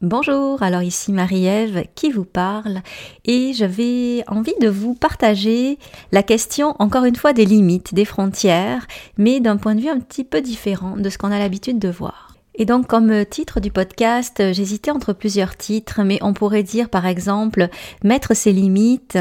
[0.00, 2.82] Bonjour, alors ici Marie-Ève qui vous parle
[3.24, 5.76] et j'avais envie de vous partager
[6.12, 9.98] la question encore une fois des limites, des frontières, mais d'un point de vue un
[9.98, 12.36] petit peu différent de ce qu'on a l'habitude de voir.
[12.54, 17.04] Et donc comme titre du podcast, j'hésitais entre plusieurs titres, mais on pourrait dire par
[17.04, 17.66] exemple
[18.04, 19.18] mettre ses limites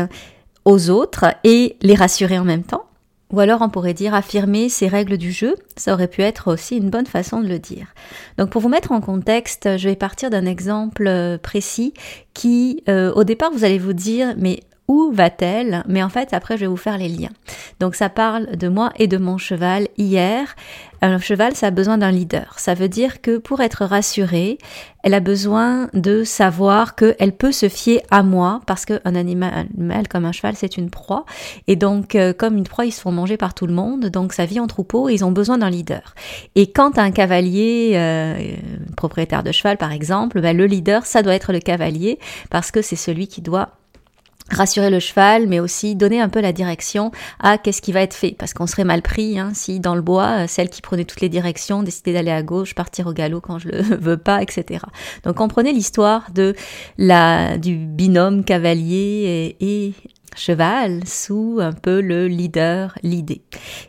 [0.63, 2.86] aux autres et les rassurer en même temps.
[3.31, 6.77] Ou alors on pourrait dire affirmer ces règles du jeu, ça aurait pu être aussi
[6.77, 7.87] une bonne façon de le dire.
[8.37, 11.93] Donc pour vous mettre en contexte, je vais partir d'un exemple euh, précis
[12.33, 15.83] qui euh, au départ vous allez vous dire mais où va-t-elle?
[15.87, 17.31] Mais en fait, après, je vais vous faire les liens.
[17.79, 20.55] Donc, ça parle de moi et de mon cheval hier.
[21.01, 22.57] Un cheval, ça a besoin d'un leader.
[22.57, 24.57] Ça veut dire que pour être rassurée,
[25.03, 29.67] elle a besoin de savoir qu'elle peut se fier à moi parce qu'un animal,
[30.09, 31.25] comme un cheval, c'est une proie.
[31.67, 34.05] Et donc, euh, comme une proie, ils se font manger par tout le monde.
[34.05, 36.15] Donc, ça vit en troupeau et ils ont besoin d'un leader.
[36.55, 38.55] Et quand un cavalier, euh,
[38.95, 42.81] propriétaire de cheval, par exemple, ben, le leader, ça doit être le cavalier parce que
[42.81, 43.69] c'est celui qui doit
[44.49, 48.13] rassurer le cheval, mais aussi donner un peu la direction à qu'est-ce qui va être
[48.13, 51.05] fait, parce qu'on serait mal pris hein, si dans le bois, euh, celle qui prenait
[51.05, 54.41] toutes les directions décidait d'aller à gauche, partir au galop quand je le veux pas,
[54.41, 54.83] etc.
[55.23, 56.55] Donc comprenez l'histoire de
[56.97, 59.93] la du binôme cavalier et, et
[60.37, 63.41] cheval sous un peu le leader, l'idée.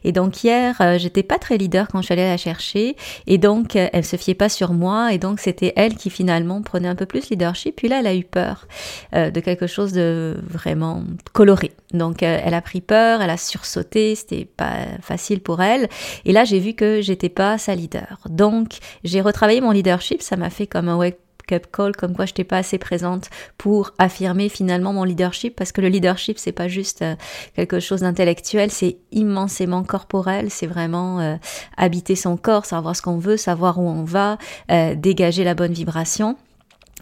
[0.05, 3.39] Et donc hier, euh, j'étais pas très leader quand je suis allée la chercher et
[3.39, 6.89] donc euh, elle se fiait pas sur moi et donc c'était elle qui finalement prenait
[6.89, 7.77] un peu plus leadership.
[7.77, 8.67] Puis là, elle a eu peur
[9.15, 11.73] euh, de quelque chose de vraiment coloré.
[11.93, 15.89] Donc elle a pris peur, elle a sursauté, c'était pas facile pour elle.
[16.25, 18.19] Et là, j'ai vu que j'étais pas sa leader.
[18.29, 21.19] Donc j'ai retravaillé mon leadership, ça m'a fait comme un wake
[21.53, 25.73] up call comme quoi je n'étais pas assez présente pour affirmer finalement mon leadership parce
[25.73, 27.15] que le leadership c'est pas juste euh,
[27.55, 31.37] quelque chose d'intellectuel, c'est immensément corporel, c'est vraiment euh,
[31.77, 34.39] habiter son corps, savoir ce qu'on veut, savoir où on va,
[34.71, 36.37] euh, dégager la bonne vibration.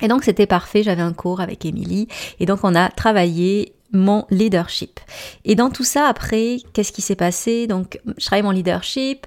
[0.02, 2.08] Et donc c'était parfait, j'avais un cours avec Émilie
[2.40, 5.00] et donc on a travaillé mon leadership.
[5.44, 7.66] Et dans tout ça, après, qu'est-ce qui s'est passé?
[7.66, 9.26] Donc, je travaille mon leadership.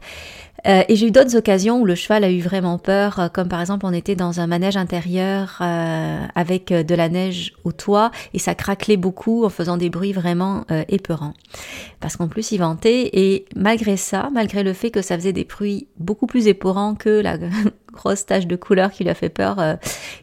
[0.67, 3.47] Euh, et j'ai eu d'autres occasions où le cheval a eu vraiment peur, euh, comme
[3.47, 8.11] par exemple on était dans un manège intérieur euh, avec de la neige au toit
[8.33, 11.33] et ça craquelait beaucoup en faisant des bruits vraiment épeurants.
[11.99, 15.45] Parce qu'en plus il ventait et malgré ça, malgré le fait que ça faisait des
[15.45, 17.37] bruits beaucoup plus épeurants que la
[17.91, 19.75] grosse tache de couleur qui lui a fait peur euh,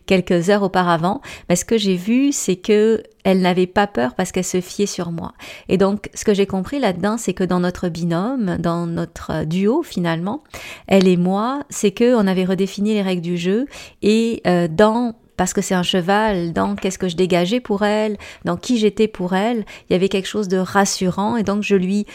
[0.06, 1.20] quelques heures auparavant.
[1.48, 4.86] Mais ce que j'ai vu, c'est que elle n'avait pas peur parce qu'elle se fiait
[4.86, 5.32] sur moi.
[5.68, 9.82] Et donc, ce que j'ai compris là-dedans, c'est que dans notre binôme, dans notre duo
[9.82, 10.44] finalement,
[10.86, 13.66] elle et moi, c'est que on avait redéfini les règles du jeu
[14.02, 18.16] et euh, dans parce que c'est un cheval, dans qu'est-ce que je dégageais pour elle,
[18.44, 21.76] dans qui j'étais pour elle, il y avait quelque chose de rassurant et donc je
[21.76, 22.06] lui,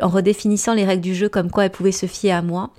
[0.00, 2.70] en redéfinissant les règles du jeu comme quoi elle pouvait se fier à moi,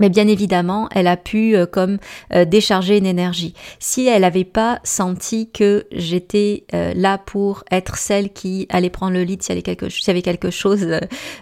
[0.00, 1.98] mais bien évidemment, elle a pu euh, comme
[2.34, 3.54] euh, décharger une énergie.
[3.78, 9.12] Si elle n'avait pas senti que j'étais euh, là pour être celle qui allait prendre
[9.12, 10.80] le lead, s'il y, quelque, y avait quelque chose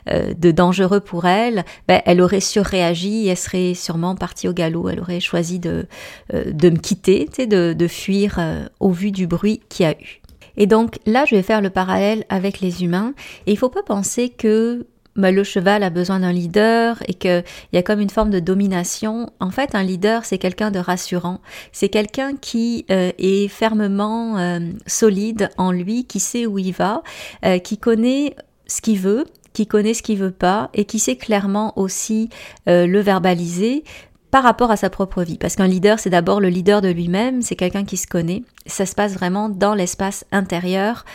[0.09, 4.89] de dangereux pour elle, ben, elle aurait surréagi elle serait sûrement partie au galop.
[4.89, 5.87] Elle aurait choisi de,
[6.33, 8.41] de me quitter, de, de fuir
[8.81, 10.21] au vu du bruit qu'il y a eu.
[10.59, 13.15] Et donc là, je vais faire le parallèle avec les humains.
[13.47, 14.87] Et il faut pas penser que
[15.19, 18.39] bah, le cheval a besoin d'un leader et qu'il y a comme une forme de
[18.39, 19.31] domination.
[19.41, 21.41] En fait, un leader, c'est quelqu'un de rassurant.
[21.73, 27.03] C'est quelqu'un qui euh, est fermement euh, solide en lui, qui sait où il va,
[27.45, 28.37] euh, qui connaît
[28.69, 32.29] ce qu'il veut, qui connaît ce qu'il veut pas et qui sait clairement aussi
[32.67, 33.83] le verbaliser
[34.31, 35.39] par rapport à sa propre vie.
[35.39, 38.45] Parce qu'un leader, c'est d'abord le leader de lui-même, c'est quelqu'un qui se connaît.
[38.67, 41.07] Ça se passe vraiment dans l'espace intérieur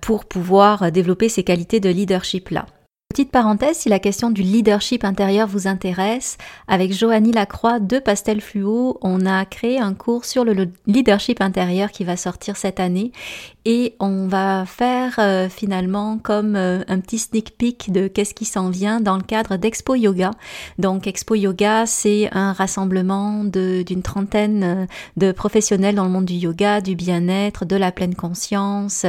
[0.00, 2.66] pour pouvoir développer ces qualités de leadership-là.
[3.14, 8.40] Petite parenthèse, si la question du leadership intérieur vous intéresse, avec Joanie Lacroix de Pastel
[8.40, 13.12] Fluo, on a créé un cours sur le leadership intérieur qui va sortir cette année
[13.66, 18.44] et on va faire euh, finalement comme euh, un petit sneak peek de qu'est-ce qui
[18.44, 20.32] s'en vient dans le cadre d'Expo Yoga.
[20.78, 26.34] Donc Expo Yoga, c'est un rassemblement d'une trentaine euh, de professionnels dans le monde du
[26.34, 29.06] yoga, du bien-être, de la pleine conscience.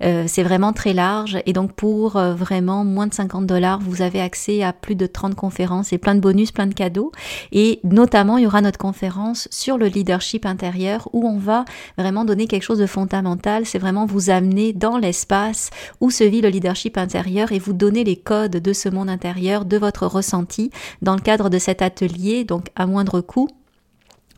[0.00, 3.45] c'est vraiment très large et donc pour vraiment moins de 50
[3.80, 7.12] vous avez accès à plus de 30 conférences et plein de bonus, plein de cadeaux.
[7.52, 11.64] Et notamment, il y aura notre conférence sur le leadership intérieur où on va
[11.96, 13.66] vraiment donner quelque chose de fondamental.
[13.66, 15.70] C'est vraiment vous amener dans l'espace
[16.00, 19.64] où se vit le leadership intérieur et vous donner les codes de ce monde intérieur,
[19.64, 20.70] de votre ressenti
[21.02, 23.48] dans le cadre de cet atelier, donc à moindre coût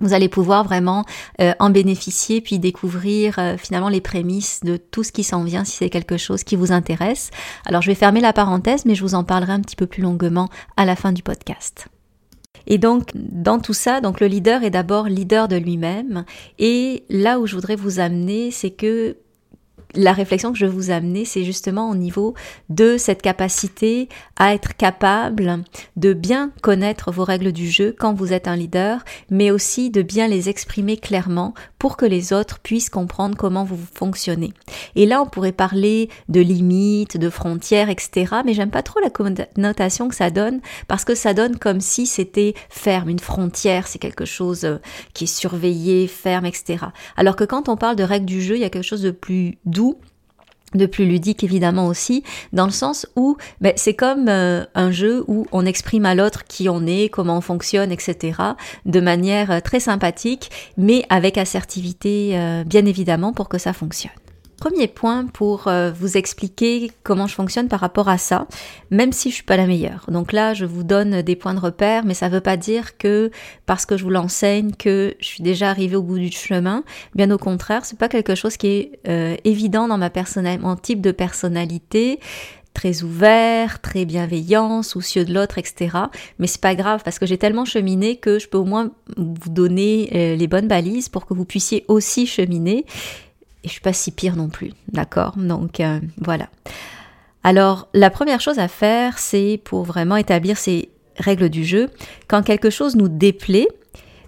[0.00, 1.04] vous allez pouvoir vraiment
[1.40, 5.64] euh, en bénéficier puis découvrir euh, finalement les prémices de tout ce qui s'en vient
[5.64, 7.30] si c'est quelque chose qui vous intéresse.
[7.64, 10.02] Alors je vais fermer la parenthèse mais je vous en parlerai un petit peu plus
[10.02, 11.88] longuement à la fin du podcast.
[12.66, 16.24] Et donc, dans tout ça, donc le leader est d'abord leader de lui-même.
[16.58, 19.16] Et là où je voudrais vous amener, c'est que
[19.94, 22.34] la réflexion que je vous amener, c'est justement au niveau
[22.68, 25.64] de cette capacité à être capable
[25.96, 30.02] de bien connaître vos règles du jeu quand vous êtes un leader, mais aussi de
[30.02, 34.52] bien les exprimer clairement pour que les autres puissent comprendre comment vous fonctionnez.
[34.94, 38.36] Et là, on pourrait parler de limites, de frontières, etc.
[38.44, 42.06] Mais j'aime pas trop la connotation que ça donne parce que ça donne comme si
[42.06, 43.08] c'était ferme.
[43.08, 44.78] Une frontière, c'est quelque chose euh,
[45.14, 46.86] qui est surveillé, ferme, etc.
[47.16, 49.10] Alors que quand on parle de règles du jeu, il y a quelque chose de
[49.10, 49.77] plus doux
[50.74, 52.22] de plus ludique évidemment aussi,
[52.52, 56.44] dans le sens où ben, c'est comme euh, un jeu où on exprime à l'autre
[56.44, 58.38] qui on est, comment on fonctionne, etc.,
[58.84, 64.12] de manière euh, très sympathique, mais avec assertivité euh, bien évidemment pour que ça fonctionne.
[64.60, 68.48] Premier point pour euh, vous expliquer comment je fonctionne par rapport à ça,
[68.90, 70.06] même si je suis pas la meilleure.
[70.08, 73.30] Donc là, je vous donne des points de repère, mais ça veut pas dire que
[73.66, 76.82] parce que je vous l'enseigne que je suis déjà arrivée au bout du chemin.
[77.14, 80.74] Bien au contraire, c'est pas quelque chose qui est euh, évident dans ma personnalité, mon
[80.74, 82.18] type de personnalité
[82.74, 85.96] très ouvert, très bienveillant, soucieux de l'autre, etc.
[86.38, 89.50] Mais c'est pas grave parce que j'ai tellement cheminé que je peux au moins vous
[89.50, 92.84] donner euh, les bonnes balises pour que vous puissiez aussi cheminer
[93.64, 95.36] et je suis pas si pire non plus, d'accord?
[95.36, 96.48] Donc euh, voilà.
[97.42, 101.88] Alors la première chose à faire, c'est pour vraiment établir ces règles du jeu.
[102.28, 103.68] Quand quelque chose nous déplaît,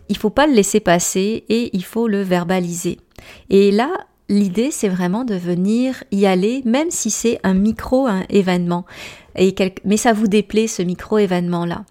[0.08, 2.98] il faut pas le laisser passer et il faut le verbaliser.
[3.48, 3.90] Et là,
[4.28, 8.84] l'idée, c'est vraiment de venir y aller, même si c'est un micro-événement.
[9.36, 9.54] Et
[9.84, 11.84] Mais ça vous déplaît, ce micro-événement-là.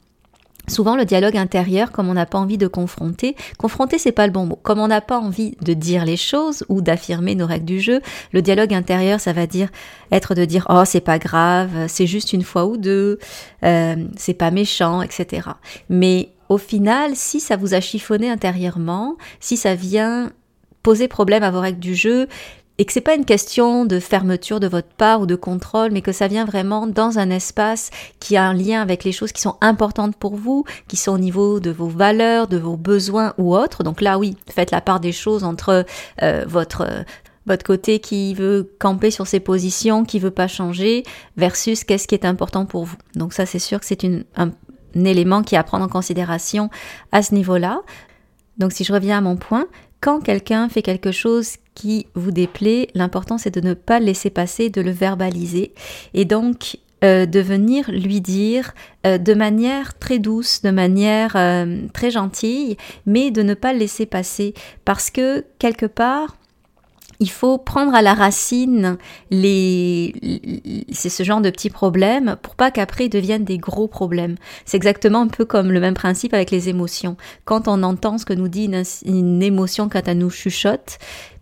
[0.69, 4.31] Souvent, le dialogue intérieur, comme on n'a pas envie de confronter, confronter c'est pas le
[4.31, 4.59] bon mot.
[4.61, 8.01] Comme on n'a pas envie de dire les choses ou d'affirmer nos règles du jeu,
[8.31, 9.69] le dialogue intérieur, ça va dire
[10.11, 13.19] être de dire oh c'est pas grave, c'est juste une fois ou deux,
[13.63, 15.49] euh, c'est pas méchant, etc.
[15.89, 20.31] Mais au final, si ça vous a chiffonné intérieurement, si ça vient
[20.83, 22.27] poser problème à vos règles du jeu,
[22.79, 26.01] et que c'est pas une question de fermeture de votre part ou de contrôle, mais
[26.01, 27.91] que ça vient vraiment dans un espace
[28.21, 31.17] qui a un lien avec les choses qui sont importantes pour vous, qui sont au
[31.17, 33.83] niveau de vos valeurs, de vos besoins ou autres.
[33.83, 35.85] Donc là, oui, faites la part des choses entre
[36.23, 36.87] euh, votre
[37.45, 41.03] votre côté qui veut camper sur ses positions, qui veut pas changer,
[41.35, 42.97] versus qu'est-ce qui est important pour vous.
[43.15, 46.69] Donc ça, c'est sûr que c'est un, un élément qui est à prendre en considération
[47.11, 47.81] à ce niveau-là.
[48.57, 49.65] Donc si je reviens à mon point,
[50.01, 54.69] quand quelqu'un fait quelque chose qui vous déplaît, l'important c'est de ne pas laisser passer,
[54.69, 55.73] de le verbaliser
[56.13, 58.73] et donc euh, de venir lui dire
[59.07, 62.75] euh, de manière très douce, de manière euh, très gentille,
[63.05, 64.53] mais de ne pas le laisser passer
[64.83, 66.35] parce que quelque part
[67.19, 68.97] il faut prendre à la racine
[69.29, 70.13] les,
[70.91, 74.35] c'est ce genre de petits problèmes pour pas qu'après ils deviennent des gros problèmes.
[74.65, 77.17] C'est exactement un peu comme le même principe avec les émotions.
[77.43, 80.97] Quand on entend ce que nous dit une, une émotion quand elle nous chuchote,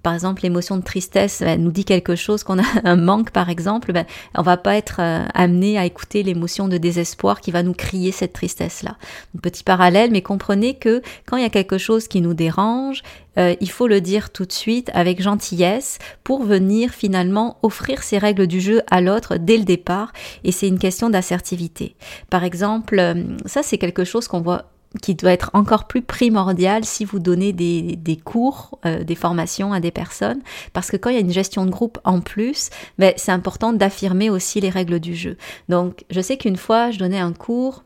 [0.07, 3.49] par exemple l'émotion de tristesse ben, nous dit quelque chose, qu'on a un manque par
[3.49, 7.61] exemple, ben, on va pas être euh, amené à écouter l'émotion de désespoir qui va
[7.61, 8.95] nous crier cette tristesse-là.
[9.41, 13.03] petit parallèle, mais comprenez que quand il y a quelque chose qui nous dérange,
[13.37, 18.17] euh, il faut le dire tout de suite avec gentillesse pour venir finalement offrir ces
[18.17, 20.13] règles du jeu à l'autre dès le départ
[20.45, 21.97] et c'est une question d'assertivité.
[22.29, 23.13] Par exemple, euh,
[23.45, 27.53] ça c'est quelque chose qu'on voit qui doit être encore plus primordial si vous donnez
[27.53, 30.41] des, des cours, euh, des formations à des personnes,
[30.73, 33.73] parce que quand il y a une gestion de groupe en plus, ben, c'est important
[33.73, 35.37] d'affirmer aussi les règles du jeu.
[35.69, 37.83] Donc, je sais qu'une fois, je donnais un cours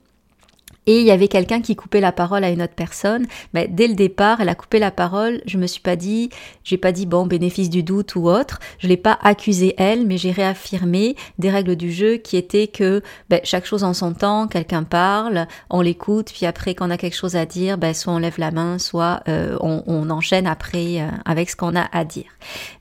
[0.88, 3.88] et il y avait quelqu'un qui coupait la parole à une autre personne, mais dès
[3.88, 5.42] le départ, elle a coupé la parole.
[5.46, 6.30] Je me suis pas dit,
[6.64, 8.60] j'ai pas dit bon bénéfice du doute ou autre.
[8.80, 13.04] Je l'ai pas accusé elle, mais j'ai réaffirmé des règles du jeu qui étaient que
[13.30, 14.48] ben, chaque chose en son temps.
[14.48, 18.14] Quelqu'un parle, on l'écoute, puis après quand on a quelque chose à dire, ben, soit
[18.14, 21.88] on lève la main, soit euh, on, on, enchaîne après euh, avec ce qu'on a
[21.92, 22.32] à dire.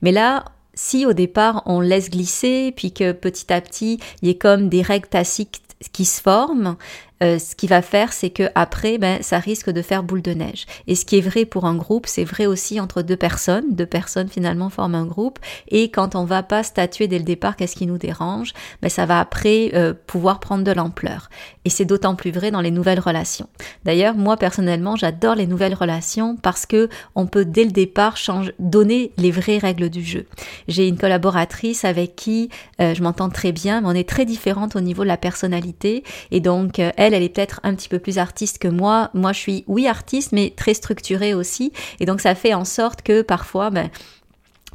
[0.01, 4.31] Mais là, si au départ on laisse glisser, puis que petit à petit il y
[4.31, 5.61] ait comme des règles tacites
[5.93, 6.77] qui se forment,
[7.23, 10.33] euh, ce qui va faire, c'est que après, ben, ça risque de faire boule de
[10.33, 10.65] neige.
[10.87, 13.75] Et ce qui est vrai pour un groupe, c'est vrai aussi entre deux personnes.
[13.75, 15.39] Deux personnes finalement forment un groupe.
[15.69, 19.05] Et quand on va pas statuer dès le départ, qu'est-ce qui nous dérange, ben, ça
[19.05, 21.29] va après euh, pouvoir prendre de l'ampleur.
[21.65, 23.49] Et c'est d'autant plus vrai dans les nouvelles relations.
[23.85, 28.53] D'ailleurs, moi personnellement, j'adore les nouvelles relations parce que on peut dès le départ changer,
[28.59, 30.27] donner les vraies règles du jeu.
[30.69, 32.49] J'ai une collaboratrice avec qui
[32.81, 36.03] euh, je m'entends très bien, mais on est très différentes au niveau de la personnalité.
[36.31, 36.79] Et donc,
[37.15, 39.11] elle est peut-être un petit peu plus artiste que moi.
[39.15, 41.73] Moi, je suis, oui, artiste, mais très structurée aussi.
[41.99, 43.91] Et donc, ça fait en sorte que parfois, ben,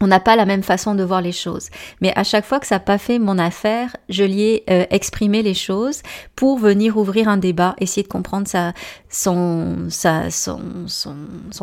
[0.02, 1.70] on n'a pas la même façon de voir les choses.
[2.02, 4.86] Mais à chaque fois que ça n'a pas fait mon affaire, je lui ai euh,
[4.90, 6.02] exprimé les choses
[6.36, 8.74] pour venir ouvrir un débat, essayer de comprendre sa,
[9.16, 9.88] son,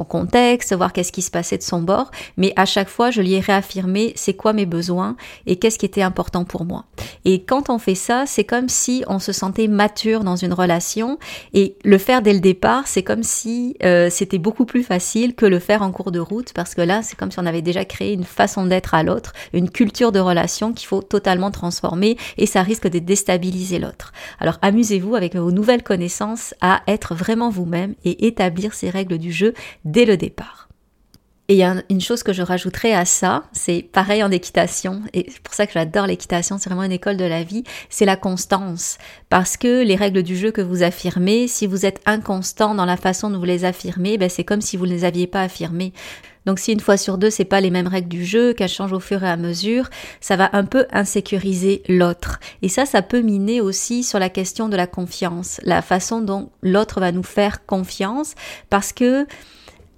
[0.08, 2.10] contexte, voir qu'est-ce qui se passait de son bord.
[2.36, 5.16] Mais à chaque fois, je lui ai réaffirmé c'est quoi mes besoins
[5.46, 6.84] et qu'est-ce qui était important pour moi.
[7.24, 11.18] Et quand on fait ça, c'est comme si on se sentait mature dans une relation.
[11.52, 15.46] Et le faire dès le départ, c'est comme si euh, c'était beaucoup plus facile que
[15.46, 17.84] le faire en cours de route, parce que là, c'est comme si on avait déjà
[17.84, 22.46] créé une façon d'être à l'autre, une culture de relation qu'il faut totalement transformer et
[22.46, 24.12] ça risque de déstabiliser l'autre.
[24.40, 29.32] Alors amusez-vous avec vos nouvelles connaissances à être vraiment vous-même et établir ces règles du
[29.32, 30.68] jeu dès le départ.
[31.48, 35.02] Et il y a une chose que je rajouterais à ça, c'est pareil en équitation,
[35.12, 38.04] et c'est pour ça que j'adore l'équitation, c'est vraiment une école de la vie, c'est
[38.04, 38.96] la constance.
[39.28, 42.96] Parce que les règles du jeu que vous affirmez, si vous êtes inconstant dans la
[42.96, 45.92] façon dont vous les affirmez, ben c'est comme si vous ne les aviez pas affirmées.
[46.46, 48.92] Donc si une fois sur deux, c'est pas les mêmes règles du jeu, qu'elles changent
[48.92, 49.88] au fur et à mesure,
[50.20, 52.40] ça va un peu insécuriser l'autre.
[52.62, 56.50] Et ça, ça peut miner aussi sur la question de la confiance, la façon dont
[56.62, 58.34] l'autre va nous faire confiance,
[58.70, 59.26] parce que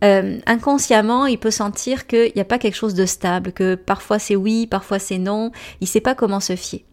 [0.02, 4.18] euh, inconsciemment, il peut sentir qu'il n'y a pas quelque chose de stable, que parfois
[4.18, 6.84] c'est oui, parfois c'est non, il ne sait pas comment se fier.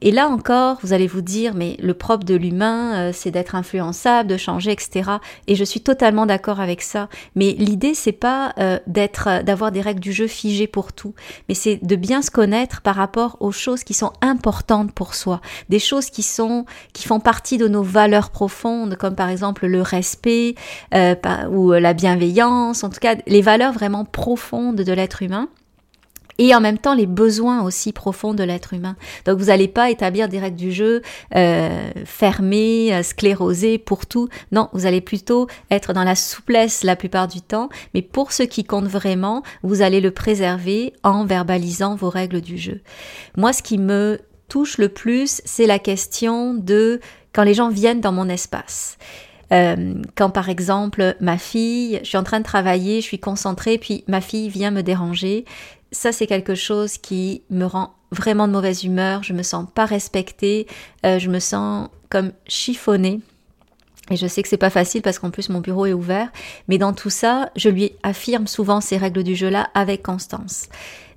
[0.00, 3.56] Et là encore, vous allez vous dire, mais le propre de l'humain, euh, c'est d'être
[3.56, 5.10] influençable, de changer, etc.
[5.48, 7.08] Et je suis totalement d'accord avec ça.
[7.34, 11.14] Mais l'idée, c'est pas euh, d'être, euh, d'avoir des règles du jeu figées pour tout,
[11.48, 15.40] mais c'est de bien se connaître par rapport aux choses qui sont importantes pour soi,
[15.68, 19.82] des choses qui sont, qui font partie de nos valeurs profondes, comme par exemple le
[19.82, 20.54] respect
[21.50, 25.48] ou la bienveillance, en tout cas les valeurs vraiment profondes de l'être humain
[26.38, 28.96] et en même temps les besoins aussi profonds de l'être humain.
[29.26, 31.02] Donc vous n'allez pas établir des règles du jeu
[31.34, 34.28] euh, fermées, euh, sclérosées pour tout.
[34.52, 38.42] Non, vous allez plutôt être dans la souplesse la plupart du temps, mais pour ce
[38.42, 42.80] qui compte vraiment, vous allez le préserver en verbalisant vos règles du jeu.
[43.36, 47.00] Moi, ce qui me touche le plus, c'est la question de
[47.32, 48.96] quand les gens viennent dans mon espace.
[49.50, 53.78] Euh, quand par exemple ma fille, je suis en train de travailler, je suis concentrée,
[53.78, 55.46] puis ma fille vient me déranger,
[55.92, 59.84] ça c'est quelque chose qui me rend vraiment de mauvaise humeur, je me sens pas
[59.84, 60.66] respectée,
[61.04, 63.20] euh, je me sens comme chiffonnée.
[64.10, 66.30] Et je sais que c'est pas facile parce qu'en plus mon bureau est ouvert,
[66.66, 70.68] mais dans tout ça, je lui affirme souvent ces règles du jeu-là avec constance.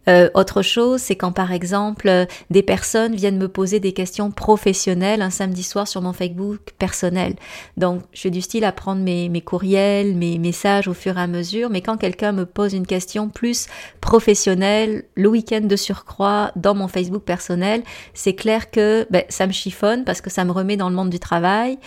[0.10, 4.32] Euh, autre chose, c'est quand par exemple euh, des personnes viennent me poser des questions
[4.32, 7.36] professionnelles un samedi soir sur mon Facebook personnel.
[7.78, 11.22] Donc je suis du style à prendre mes, mes courriels, mes messages au fur et
[11.22, 13.68] à mesure, mais quand quelqu'un me pose une question plus
[14.02, 19.52] professionnelle, le week-end de surcroît, dans mon Facebook personnel, c'est clair que ben, ça me
[19.52, 21.78] chiffonne parce que ça me remet dans le monde du travail.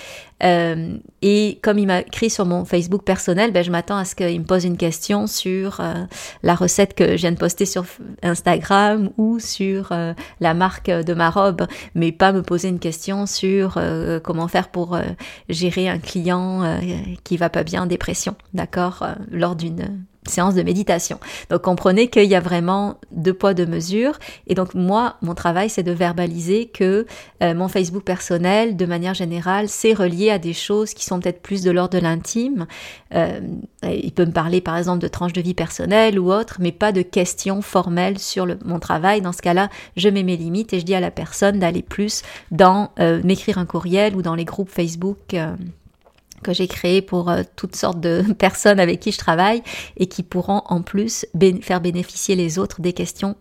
[0.44, 4.14] Euh, et comme il m'a écrit sur mon Facebook personnel, ben, je m'attends à ce
[4.14, 5.94] qu'il me pose une question sur euh,
[6.42, 7.84] la recette que je viens de poster sur
[8.22, 13.26] Instagram ou sur euh, la marque de ma robe, mais pas me poser une question
[13.26, 13.78] sur
[14.22, 14.98] comment faire pour
[15.48, 16.78] gérer un client
[17.22, 21.18] qui va pas bien en dépression, d'accord, lors d'une séance de méditation.
[21.50, 24.18] Donc comprenez qu'il y a vraiment deux poids, deux mesures.
[24.46, 27.06] Et donc moi, mon travail, c'est de verbaliser que
[27.42, 31.42] euh, mon Facebook personnel, de manière générale, c'est relié à des choses qui sont peut-être
[31.42, 32.66] plus de l'ordre de l'intime.
[33.14, 33.40] Euh,
[33.82, 36.92] il peut me parler par exemple de tranches de vie personnelle ou autre, mais pas
[36.92, 39.20] de questions formelles sur le, mon travail.
[39.20, 42.22] Dans ce cas-là, je mets mes limites et je dis à la personne d'aller plus
[42.50, 45.34] dans euh, m'écrire un courriel ou dans les groupes Facebook
[46.44, 49.64] que j'ai créé pour euh, toutes sortes de personnes avec qui je travaille
[49.96, 51.26] et qui pourront en plus
[51.62, 53.34] faire bénéficier les autres des questions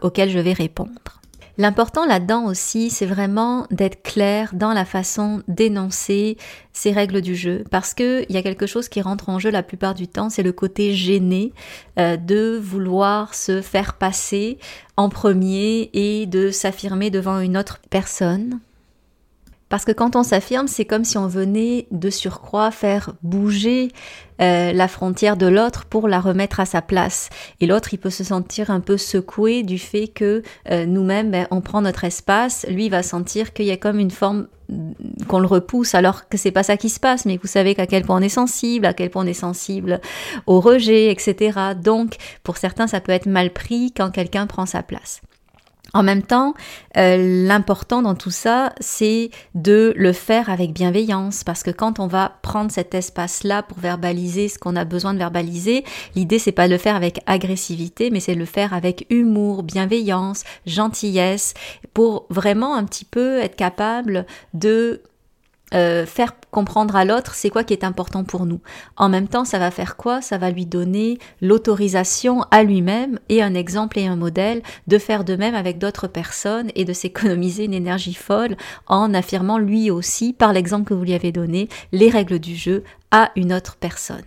[0.00, 1.20] auxquelles je vais répondre.
[1.56, 6.36] L'important là-dedans aussi, c'est vraiment d'être clair dans la façon d'énoncer
[6.72, 9.50] ces règles du jeu, parce que il y a quelque chose qui rentre en jeu
[9.50, 11.52] la plupart du temps, c'est le côté gêné
[11.98, 14.58] euh, de vouloir se faire passer
[14.96, 18.58] en premier et de s'affirmer devant une autre personne.
[19.68, 23.88] Parce que quand on s'affirme, c'est comme si on venait de surcroît faire bouger
[24.40, 27.30] euh, la frontière de l'autre pour la remettre à sa place.
[27.60, 31.46] Et l'autre, il peut se sentir un peu secoué du fait que euh, nous-mêmes, ben,
[31.50, 32.66] on prend notre espace.
[32.68, 34.48] Lui va sentir qu'il y a comme une forme
[35.28, 37.86] qu'on le repousse alors que c'est pas ça qui se passe, mais vous savez qu'à
[37.86, 40.00] quel point on est sensible, à quel point on est sensible
[40.46, 41.58] au rejet, etc.
[41.82, 45.20] Donc, pour certains, ça peut être mal pris quand quelqu'un prend sa place.
[45.94, 46.54] En même temps,
[46.96, 52.08] euh, l'important dans tout ça, c'est de le faire avec bienveillance, parce que quand on
[52.08, 55.84] va prendre cet espace-là pour verbaliser ce qu'on a besoin de verbaliser,
[56.16, 59.62] l'idée c'est pas de le faire avec agressivité, mais c'est de le faire avec humour,
[59.62, 61.54] bienveillance, gentillesse,
[61.94, 65.00] pour vraiment un petit peu être capable de
[65.74, 68.60] euh, faire comprendre à l'autre c'est quoi qui est important pour nous.
[68.96, 70.22] En même temps, ça va faire quoi?
[70.22, 75.24] Ça va lui donner l'autorisation à lui-même et un exemple et un modèle de faire
[75.24, 80.32] de même avec d'autres personnes et de s'économiser une énergie folle en affirmant lui aussi,
[80.32, 84.24] par l'exemple que vous lui avez donné, les règles du jeu à une autre personne.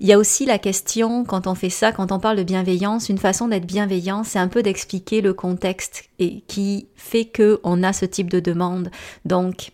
[0.00, 3.08] Il y a aussi la question, quand on fait ça, quand on parle de bienveillance,
[3.08, 7.82] une façon d'être bienveillant, c'est un peu d'expliquer le contexte et qui fait que on
[7.82, 8.90] a ce type de demande.
[9.24, 9.72] Donc,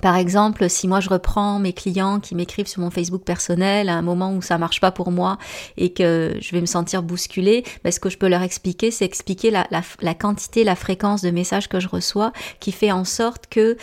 [0.00, 3.94] par exemple, si moi je reprends mes clients qui m'écrivent sur mon Facebook personnel à
[3.94, 5.38] un moment où ça marche pas pour moi
[5.76, 9.04] et que je vais me sentir bousculée, ben ce que je peux leur expliquer, c'est
[9.04, 13.04] expliquer la, la, la, quantité, la fréquence de messages que je reçois qui fait en
[13.04, 13.76] sorte que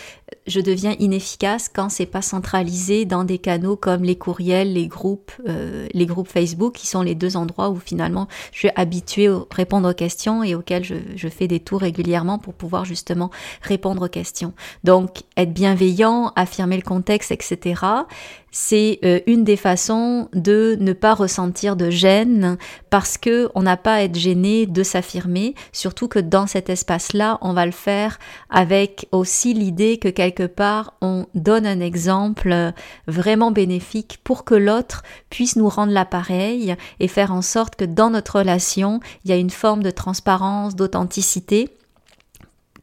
[0.46, 5.32] je deviens inefficace quand c'est pas centralisé dans des canaux comme les courriels, les groupes,
[5.48, 9.44] euh, les groupes Facebook, qui sont les deux endroits où finalement je suis habituée à
[9.50, 13.30] répondre aux questions et auxquels je, je fais des tours régulièrement pour pouvoir justement
[13.62, 14.54] répondre aux questions.
[14.84, 17.74] Donc être bienveillant, affirmer le contexte, etc
[18.50, 22.56] c'est euh, une des façons de ne pas ressentir de gêne
[22.90, 27.38] parce que on n'a pas à être gêné de s'affirmer, surtout que dans cet espace-là,
[27.40, 32.72] on va le faire avec aussi l'idée que quelque part on donne un exemple
[33.06, 38.10] vraiment bénéfique pour que l'autre puisse nous rendre l'appareil et faire en sorte que dans
[38.10, 41.68] notre relation, il y a une forme de transparence, d'authenticité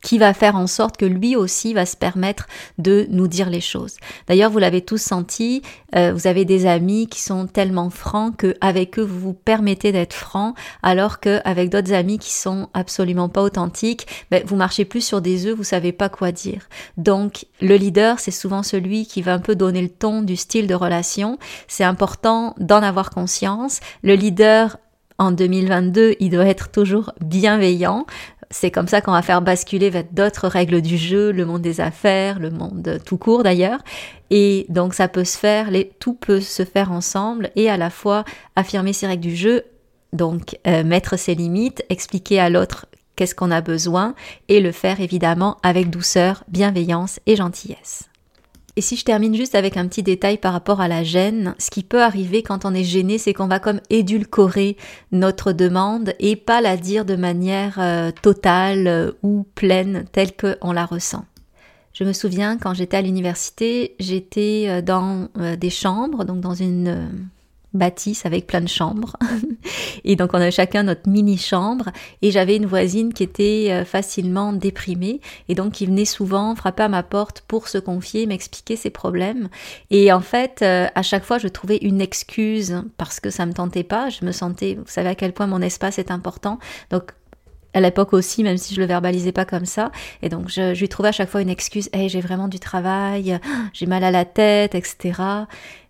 [0.07, 3.59] qui va faire en sorte que lui aussi va se permettre de nous dire les
[3.59, 3.97] choses.
[4.27, 5.63] D'ailleurs, vous l'avez tous senti,
[5.97, 9.91] euh, vous avez des amis qui sont tellement francs que avec eux vous vous permettez
[9.91, 14.85] d'être franc, alors que avec d'autres amis qui sont absolument pas authentiques, ben, vous marchez
[14.85, 16.69] plus sur des œufs, vous savez pas quoi dire.
[16.95, 20.67] Donc, le leader, c'est souvent celui qui va un peu donner le ton du style
[20.67, 21.37] de relation.
[21.67, 23.81] C'est important d'en avoir conscience.
[24.03, 24.77] Le leader
[25.19, 28.05] en 2022, il doit être toujours bienveillant,
[28.49, 32.39] c'est comme ça qu'on va faire basculer d'autres règles du jeu, le monde des affaires,
[32.39, 33.79] le monde tout court d'ailleurs.
[34.29, 37.89] Et donc ça peut se faire, les, tout peut se faire ensemble et à la
[37.89, 38.23] fois
[38.55, 39.63] affirmer ses règles du jeu,
[40.13, 44.15] donc euh, mettre ses limites, expliquer à l'autre qu'est-ce qu'on a besoin
[44.47, 48.09] et le faire évidemment avec douceur, bienveillance et gentillesse.
[48.77, 51.71] Et si je termine juste avec un petit détail par rapport à la gêne, ce
[51.71, 54.77] qui peut arriver quand on est gêné, c'est qu'on va comme édulcorer
[55.11, 60.73] notre demande et pas la dire de manière euh, totale euh, ou pleine telle qu'on
[60.73, 61.25] la ressent.
[61.91, 67.09] Je me souviens quand j'étais à l'université, j'étais euh, dans des chambres, donc dans une
[67.77, 69.15] bâtisse avec plein de chambres.
[70.03, 71.89] et donc on avait chacun notre mini-chambre.
[72.21, 76.83] Et j'avais une voisine qui était euh, facilement déprimée et donc qui venait souvent frapper
[76.83, 79.49] à ma porte pour se confier, m'expliquer ses problèmes.
[79.89, 83.53] Et en fait, euh, à chaque fois, je trouvais une excuse parce que ça me
[83.53, 84.09] tentait pas.
[84.09, 86.59] Je me sentais, vous savez à quel point mon espace est important.
[86.89, 87.13] Donc
[87.73, 89.91] à l'époque aussi, même si je le verbalisais pas comme ça.
[90.21, 91.89] Et donc, je, je lui trouvais à chaque fois une excuse.
[91.93, 93.39] Hey, j'ai vraiment du travail,
[93.73, 95.21] j'ai mal à la tête, etc.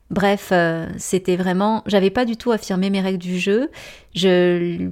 [0.09, 3.69] Bref, euh, c'était vraiment, j'avais pas du tout affirmé mes règles du jeu.
[4.15, 4.89] Je,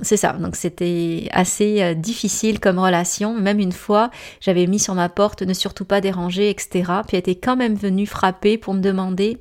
[0.00, 0.32] c'est ça.
[0.32, 3.34] Donc c'était assez euh, difficile comme relation.
[3.34, 6.70] Même une fois, j'avais mis sur ma porte ne surtout pas déranger, etc.
[7.06, 9.38] Puis elle était quand même venue frapper pour me demander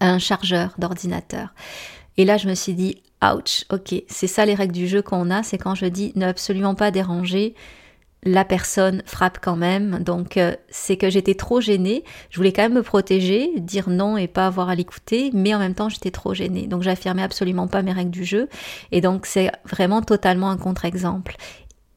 [0.00, 1.52] un chargeur d'ordinateur.
[2.16, 5.30] Et là, je me suis dit, ouch, ok, c'est ça les règles du jeu qu'on
[5.30, 7.54] a, c'est quand je dis ne absolument pas déranger,
[8.22, 10.02] la personne frappe quand même.
[10.02, 12.04] Donc euh, c'est que j'étais trop gênée.
[12.30, 15.58] Je voulais quand même me protéger, dire non et pas avoir à l'écouter, mais en
[15.58, 16.66] même temps j'étais trop gênée.
[16.66, 18.48] Donc j'affirmais absolument pas mes règles du jeu.
[18.92, 21.36] Et donc c'est vraiment totalement un contre-exemple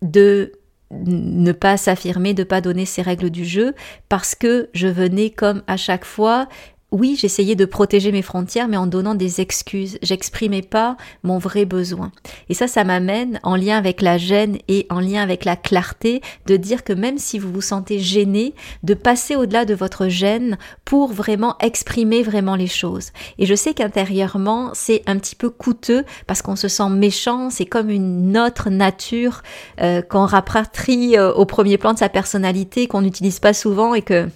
[0.02, 0.54] de
[0.92, 3.74] ne pas s'affirmer, de pas donner ses règles du jeu,
[4.10, 6.48] parce que je venais comme à chaque fois
[6.94, 9.98] oui, j'essayais de protéger mes frontières, mais en donnant des excuses.
[10.04, 12.12] J'exprimais pas mon vrai besoin.
[12.50, 16.22] Et ça, ça m'amène, en lien avec la gêne et en lien avec la clarté,
[16.46, 18.54] de dire que même si vous vous sentez gêné,
[18.84, 23.10] de passer au-delà de votre gêne pour vraiment exprimer vraiment les choses.
[23.40, 27.66] Et je sais qu'intérieurement, c'est un petit peu coûteux parce qu'on se sent méchant, c'est
[27.66, 29.42] comme une autre nature
[29.82, 34.04] euh, qu'on rapatrie euh, au premier plan de sa personnalité, qu'on n'utilise pas souvent et
[34.04, 34.30] que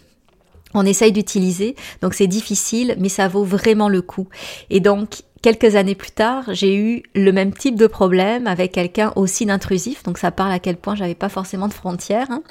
[0.74, 4.28] on essaye d'utiliser, donc c'est difficile, mais ça vaut vraiment le coup.
[4.70, 9.14] Et donc, Quelques années plus tard, j'ai eu le même type de problème avec quelqu'un
[9.16, 10.02] aussi d'intrusif.
[10.04, 12.28] Donc ça parle à quel point j'avais pas forcément de frontières.
[12.32, 12.42] Hein.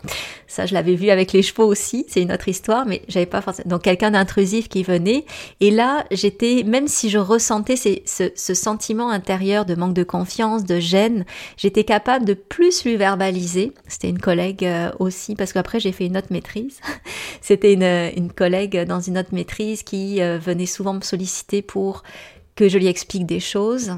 [0.46, 2.07] Ça, je l'avais vu avec les chevaux aussi.
[2.09, 3.70] C'est une autre histoire, mais j'avais pas forcément.
[3.70, 5.25] Donc quelqu'un d'intrusif qui venait.
[5.61, 10.64] Et là, j'étais, même si je ressentais ce, ce, sentiment intérieur de manque de confiance,
[10.64, 11.25] de gêne,
[11.57, 13.72] j'étais capable de plus lui verbaliser.
[13.88, 16.79] C'était une collègue euh, aussi, parce qu'après j'ai fait une autre maîtrise.
[17.40, 17.83] C'était une,
[18.16, 22.03] une collègue dans une autre maîtrise qui euh, venait souvent me solliciter pour
[22.57, 23.92] que je lui explique des choses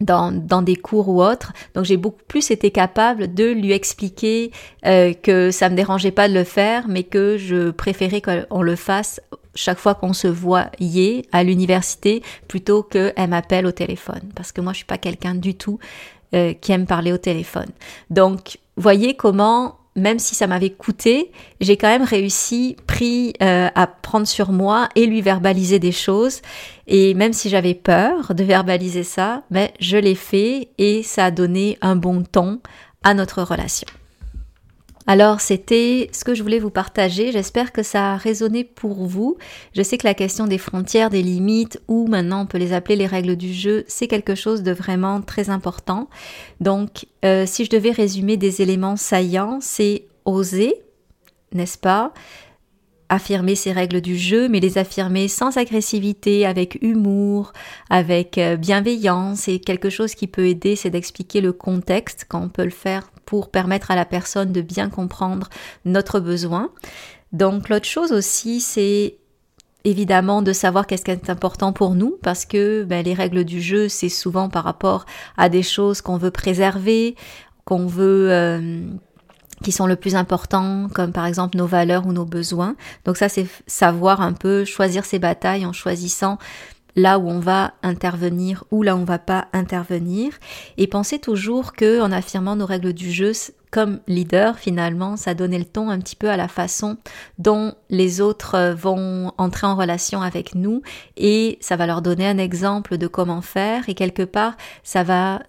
[0.00, 1.52] dans, dans des cours ou autres.
[1.74, 4.50] Donc j'ai beaucoup plus été capable de lui expliquer
[4.86, 8.76] euh, que ça me dérangeait pas de le faire, mais que je préférais qu'on le
[8.76, 9.20] fasse
[9.54, 14.22] chaque fois qu'on se voyait à l'université plutôt qu'elle m'appelle au téléphone.
[14.34, 15.78] Parce que moi je suis pas quelqu'un du tout
[16.34, 17.68] euh, qui aime parler au téléphone.
[18.08, 23.86] Donc voyez comment même si ça m'avait coûté, j'ai quand même réussi, pris euh, à
[23.86, 26.42] prendre sur moi et lui verbaliser des choses.
[26.86, 31.30] Et même si j'avais peur de verbaliser ça, mais je l'ai fait et ça a
[31.30, 32.60] donné un bon ton
[33.02, 33.88] à notre relation.
[35.10, 37.32] Alors c'était ce que je voulais vous partager.
[37.32, 39.38] J'espère que ça a résonné pour vous.
[39.74, 42.94] Je sais que la question des frontières, des limites, ou maintenant on peut les appeler
[42.94, 46.08] les règles du jeu, c'est quelque chose de vraiment très important.
[46.60, 50.76] Donc euh, si je devais résumer des éléments saillants, c'est oser,
[51.50, 52.12] n'est-ce pas?
[53.10, 57.52] Affirmer ces règles du jeu, mais les affirmer sans agressivité, avec humour,
[57.90, 59.48] avec euh, bienveillance.
[59.48, 63.10] Et quelque chose qui peut aider, c'est d'expliquer le contexte quand on peut le faire
[63.26, 65.50] pour permettre à la personne de bien comprendre
[65.84, 66.70] notre besoin.
[67.32, 69.16] Donc l'autre chose aussi, c'est
[69.84, 73.62] évidemment de savoir qu'est-ce qui est important pour nous parce que ben, les règles du
[73.62, 75.06] jeu c'est souvent par rapport
[75.38, 77.16] à des choses qu'on veut préserver
[77.64, 78.82] qu'on veut euh,
[79.62, 82.76] qui sont le plus important comme par exemple nos valeurs ou nos besoins.
[83.04, 86.38] Donc ça c'est savoir un peu choisir ses batailles en choisissant
[86.96, 90.32] là où on va intervenir ou là où on va pas intervenir.
[90.76, 93.32] Et pensez toujours que en affirmant nos règles du jeu
[93.70, 96.96] comme leader finalement ça donnait le ton un petit peu à la façon
[97.38, 100.82] dont les autres euh, vont entrer en relation avec nous
[101.16, 105.42] et ça va leur donner un exemple de comment faire et quelque part ça va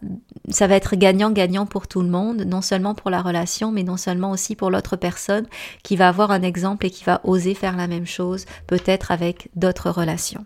[0.49, 3.83] ça va être gagnant gagnant pour tout le monde non seulement pour la relation mais
[3.83, 5.47] non seulement aussi pour l'autre personne
[5.83, 9.49] qui va avoir un exemple et qui va oser faire la même chose peut-être avec
[9.55, 10.45] d'autres relations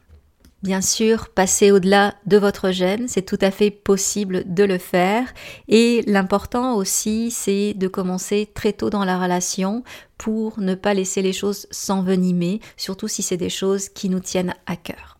[0.65, 5.31] Bien sûr, passer au-delà de votre gêne, c'est tout à fait possible de le faire.
[5.67, 9.83] Et l'important aussi, c'est de commencer très tôt dans la relation
[10.17, 14.55] pour ne pas laisser les choses s'envenimer, surtout si c'est des choses qui nous tiennent
[14.65, 15.19] à cœur.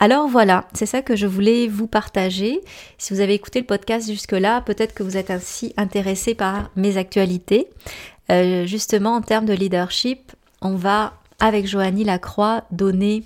[0.00, 2.60] Alors voilà, c'est ça que je voulais vous partager.
[2.98, 6.96] Si vous avez écouté le podcast jusque-là, peut-être que vous êtes ainsi intéressé par mes
[6.96, 7.68] actualités.
[8.32, 10.32] Euh, justement, en termes de leadership,
[10.62, 13.22] on va, avec Joanie Lacroix, donner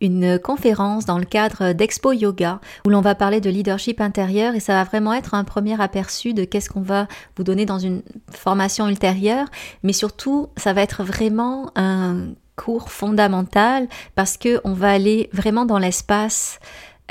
[0.00, 4.60] une conférence dans le cadre d'Expo Yoga où l'on va parler de leadership intérieur et
[4.60, 8.02] ça va vraiment être un premier aperçu de qu'est-ce qu'on va vous donner dans une
[8.30, 9.46] formation ultérieure,
[9.82, 15.64] mais surtout ça va être vraiment un cours fondamental parce que on va aller vraiment
[15.64, 16.60] dans l'espace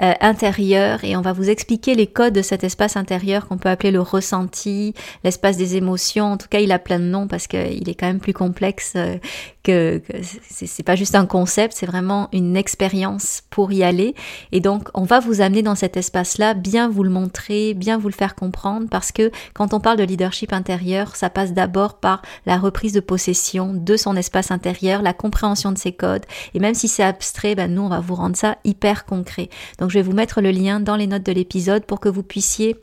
[0.01, 3.67] euh, intérieur et on va vous expliquer les codes de cet espace intérieur qu'on peut
[3.67, 4.93] appeler le ressenti,
[5.25, 6.31] l'espace des émotions.
[6.31, 8.93] En tout cas, il a plein de noms parce qu'il est quand même plus complexe
[8.95, 9.17] euh,
[9.63, 14.15] que, que c'est pas juste un concept, c'est vraiment une expérience pour y aller.
[14.51, 18.07] Et donc, on va vous amener dans cet espace-là, bien vous le montrer, bien vous
[18.07, 22.21] le faire comprendre parce que quand on parle de leadership intérieur, ça passe d'abord par
[22.45, 26.25] la reprise de possession de son espace intérieur, la compréhension de ses codes.
[26.53, 29.49] Et même si c'est abstrait, ben nous, on va vous rendre ça hyper concret.
[29.79, 32.23] Donc, je vais vous mettre le lien dans les notes de l'épisode pour que vous
[32.23, 32.75] puissiez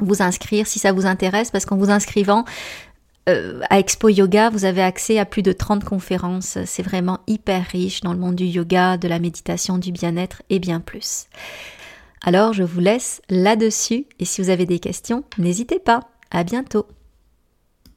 [0.00, 2.44] vous inscrire si ça vous intéresse, parce qu'en vous inscrivant,
[3.28, 6.58] euh, à Expo Yoga, vous avez accès à plus de 30 conférences.
[6.64, 10.58] C'est vraiment hyper riche dans le monde du yoga, de la méditation, du bien-être et
[10.58, 11.26] bien plus.
[12.24, 16.00] Alors, je vous laisse là-dessus et si vous avez des questions, n'hésitez pas.
[16.30, 16.86] À bientôt.